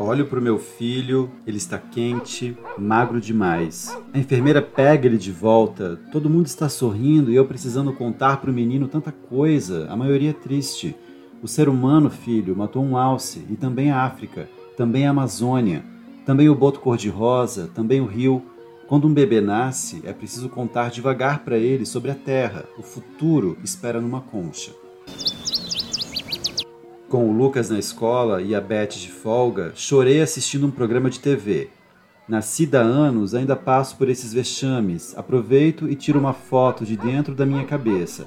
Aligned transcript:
Olho 0.00 0.26
para 0.26 0.38
o 0.38 0.42
meu 0.42 0.60
filho, 0.60 1.28
ele 1.44 1.56
está 1.56 1.76
quente, 1.76 2.56
magro 2.78 3.20
demais. 3.20 3.98
A 4.14 4.18
enfermeira 4.18 4.62
pega 4.62 5.08
ele 5.08 5.18
de 5.18 5.32
volta, 5.32 5.98
todo 6.12 6.30
mundo 6.30 6.46
está 6.46 6.68
sorrindo 6.68 7.32
e 7.32 7.34
eu 7.34 7.44
precisando 7.44 7.92
contar 7.92 8.36
para 8.36 8.48
o 8.48 8.54
menino 8.54 8.86
tanta 8.86 9.10
coisa, 9.10 9.88
a 9.90 9.96
maioria 9.96 10.32
triste. 10.32 10.94
O 11.42 11.48
ser 11.48 11.68
humano, 11.68 12.08
filho, 12.10 12.56
matou 12.56 12.84
um 12.84 12.96
alce 12.96 13.44
e 13.50 13.56
também 13.56 13.90
a 13.90 14.04
África, 14.04 14.48
também 14.76 15.04
a 15.04 15.10
Amazônia, 15.10 15.84
também 16.24 16.48
o 16.48 16.54
boto 16.54 16.78
cor-de-rosa, 16.78 17.68
também 17.74 18.00
o 18.00 18.06
rio. 18.06 18.40
Quando 18.86 19.08
um 19.08 19.12
bebê 19.12 19.40
nasce, 19.40 20.00
é 20.04 20.12
preciso 20.12 20.48
contar 20.48 20.90
devagar 20.90 21.40
para 21.40 21.58
ele 21.58 21.84
sobre 21.84 22.12
a 22.12 22.14
terra. 22.14 22.66
O 22.78 22.82
futuro 22.82 23.58
espera 23.64 24.00
numa 24.00 24.20
concha. 24.20 24.70
Com 27.08 27.30
o 27.30 27.32
Lucas 27.32 27.70
na 27.70 27.78
escola 27.78 28.42
e 28.42 28.54
a 28.54 28.60
Beth 28.60 28.88
de 28.88 29.10
folga, 29.10 29.72
chorei 29.74 30.20
assistindo 30.20 30.66
um 30.66 30.70
programa 30.70 31.08
de 31.08 31.18
TV. 31.18 31.70
Nascida 32.28 32.82
há 32.82 32.84
anos, 32.84 33.34
ainda 33.34 33.56
passo 33.56 33.96
por 33.96 34.10
esses 34.10 34.34
vexames, 34.34 35.16
aproveito 35.16 35.88
e 35.88 35.94
tiro 35.94 36.18
uma 36.20 36.34
foto 36.34 36.84
de 36.84 36.98
dentro 36.98 37.34
da 37.34 37.46
minha 37.46 37.64
cabeça. 37.64 38.26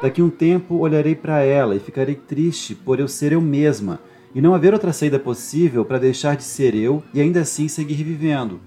Daqui 0.00 0.22
um 0.22 0.30
tempo 0.30 0.76
olharei 0.76 1.16
para 1.16 1.40
ela 1.40 1.74
e 1.74 1.80
ficarei 1.80 2.14
triste 2.14 2.72
por 2.72 3.00
eu 3.00 3.08
ser 3.08 3.32
eu 3.32 3.40
mesma 3.40 3.98
e 4.32 4.40
não 4.40 4.54
haver 4.54 4.72
outra 4.74 4.92
saída 4.92 5.18
possível 5.18 5.84
para 5.84 5.98
deixar 5.98 6.36
de 6.36 6.44
ser 6.44 6.72
eu 6.76 7.02
e 7.12 7.20
ainda 7.20 7.40
assim 7.40 7.66
seguir 7.66 8.04
vivendo. 8.04 8.60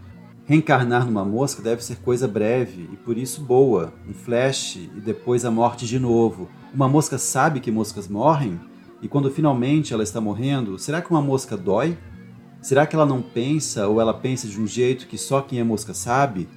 Reencarnar 0.44 1.06
numa 1.06 1.24
mosca 1.24 1.62
deve 1.62 1.82
ser 1.82 1.96
coisa 2.02 2.28
breve 2.28 2.90
e 2.92 2.98
por 2.98 3.18
isso 3.18 3.40
boa, 3.40 3.94
um 4.06 4.14
flash 4.14 4.76
e 4.76 5.00
depois 5.00 5.46
a 5.46 5.52
morte 5.52 5.86
de 5.86 5.98
novo. 5.98 6.50
Uma 6.76 6.90
mosca 6.90 7.18
sabe 7.18 7.62
que 7.62 7.72
moscas 7.72 8.10
morrem? 8.10 8.60
E 9.04 9.08
quando 9.10 9.30
finalmente 9.30 9.94
ela 9.94 10.02
está 10.02 10.22
morrendo, 10.22 10.80
será 10.80 11.02
que 11.02 11.12
uma 11.12 11.22
mosca 11.22 11.58
dói? 11.58 11.98
Será 12.62 12.88
que 12.88 12.96
ela 12.96 13.06
não 13.06 13.22
pensa 13.22 13.86
ou 13.86 14.00
ela 14.00 14.14
pensa 14.14 14.48
de 14.48 14.58
um 14.60 14.66
jeito 14.66 15.08
que 15.08 15.18
só 15.18 15.42
quem 15.42 15.60
é 15.60 15.64
mosca 15.64 15.94
sabe? 15.94 16.48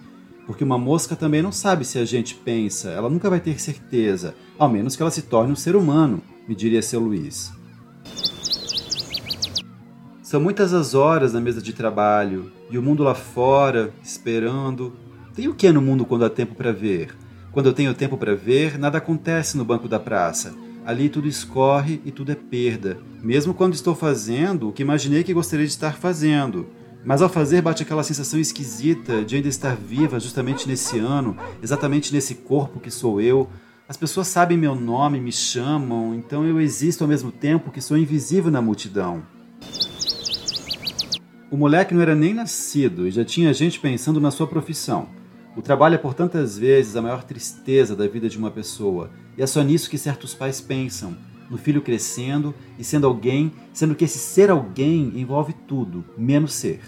Porque 0.46 0.62
uma 0.62 0.78
mosca 0.78 1.16
também 1.16 1.42
não 1.42 1.50
sabe 1.50 1.84
se 1.84 1.98
a 1.98 2.04
gente 2.04 2.36
pensa, 2.36 2.90
ela 2.90 3.10
nunca 3.10 3.28
vai 3.28 3.40
ter 3.40 3.60
certeza, 3.60 4.36
ao 4.56 4.68
menos 4.68 4.94
que 4.94 5.02
ela 5.02 5.10
se 5.10 5.22
torne 5.22 5.52
um 5.52 5.56
ser 5.56 5.74
humano, 5.74 6.22
me 6.46 6.54
diria 6.54 6.80
seu 6.80 7.00
Luiz. 7.00 7.52
São 10.22 10.40
muitas 10.40 10.72
as 10.72 10.94
horas 10.94 11.32
na 11.32 11.40
mesa 11.40 11.60
de 11.60 11.72
trabalho 11.72 12.52
e 12.70 12.78
o 12.78 12.82
mundo 12.82 13.02
lá 13.02 13.14
fora, 13.16 13.92
esperando. 14.04 14.92
Tem 15.34 15.48
o 15.48 15.54
que 15.54 15.72
no 15.72 15.82
mundo 15.82 16.04
quando 16.04 16.24
há 16.24 16.30
tempo 16.30 16.54
para 16.54 16.70
ver? 16.70 17.12
Quando 17.50 17.66
eu 17.66 17.72
tenho 17.72 17.92
tempo 17.92 18.16
para 18.16 18.36
ver, 18.36 18.78
nada 18.78 18.98
acontece 18.98 19.56
no 19.56 19.64
banco 19.64 19.88
da 19.88 19.98
praça 19.98 20.54
ali 20.86 21.08
tudo 21.08 21.26
escorre 21.26 22.00
e 22.04 22.12
tudo 22.12 22.30
é 22.30 22.36
perda, 22.36 22.96
mesmo 23.20 23.52
quando 23.52 23.74
estou 23.74 23.92
fazendo 23.92 24.68
o 24.68 24.72
que 24.72 24.82
imaginei 24.82 25.24
que 25.24 25.34
gostaria 25.34 25.66
de 25.66 25.72
estar 25.72 25.96
fazendo. 25.96 26.68
Mas 27.04 27.20
ao 27.20 27.28
fazer 27.28 27.60
bate 27.60 27.82
aquela 27.82 28.04
sensação 28.04 28.38
esquisita 28.38 29.24
de 29.24 29.34
ainda 29.34 29.48
estar 29.48 29.74
viva 29.74 30.20
justamente 30.20 30.68
nesse 30.68 30.98
ano, 31.00 31.36
exatamente 31.60 32.14
nesse 32.14 32.36
corpo 32.36 32.78
que 32.78 32.90
sou 32.90 33.20
eu. 33.20 33.50
As 33.88 33.96
pessoas 33.96 34.28
sabem 34.28 34.56
meu 34.56 34.76
nome, 34.76 35.20
me 35.20 35.32
chamam, 35.32 36.14
então 36.14 36.46
eu 36.46 36.60
existo 36.60 37.02
ao 37.02 37.08
mesmo 37.08 37.32
tempo 37.32 37.72
que 37.72 37.80
sou 37.80 37.98
invisível 37.98 38.50
na 38.50 38.62
multidão. 38.62 39.24
O 41.50 41.56
moleque 41.56 41.94
não 41.94 42.02
era 42.02 42.14
nem 42.14 42.32
nascido 42.32 43.08
e 43.08 43.10
já 43.10 43.24
tinha 43.24 43.52
gente 43.52 43.80
pensando 43.80 44.20
na 44.20 44.30
sua 44.30 44.46
profissão. 44.46 45.08
O 45.56 45.62
trabalho 45.62 45.94
é 45.94 45.98
por 45.98 46.12
tantas 46.12 46.58
vezes 46.58 46.96
a 46.96 47.02
maior 47.02 47.24
tristeza 47.24 47.96
da 47.96 48.06
vida 48.06 48.28
de 48.28 48.36
uma 48.36 48.50
pessoa, 48.50 49.10
e 49.38 49.42
é 49.42 49.46
só 49.46 49.62
nisso 49.62 49.88
que 49.88 49.96
certos 49.96 50.34
pais 50.34 50.60
pensam, 50.60 51.16
no 51.48 51.56
filho 51.56 51.80
crescendo 51.80 52.54
e 52.78 52.84
sendo 52.84 53.06
alguém, 53.06 53.50
sendo 53.72 53.94
que 53.94 54.04
esse 54.04 54.18
ser 54.18 54.50
alguém 54.50 55.18
envolve 55.18 55.54
tudo, 55.66 56.04
menos 56.18 56.52
ser. 56.52 56.80